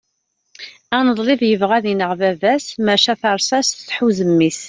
aneḍlib 0.97 1.41
yebɣa 1.45 1.73
ad 1.77 1.85
ineɣ 1.91 2.11
baba-s 2.19 2.67
maca 2.85 3.13
tarsast 3.21 3.73
tḥuz 3.87 4.17
mmi-s 4.29 4.59